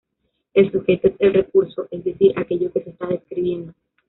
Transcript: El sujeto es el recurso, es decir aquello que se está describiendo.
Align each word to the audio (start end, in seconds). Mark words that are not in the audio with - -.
El 0.55 0.71
sujeto 0.71 1.09
es 1.09 1.13
el 1.19 1.33
recurso, 1.35 1.87
es 1.91 2.03
decir 2.03 2.33
aquello 2.35 2.71
que 2.71 2.83
se 2.83 2.89
está 2.89 3.05
describiendo. 3.05 3.71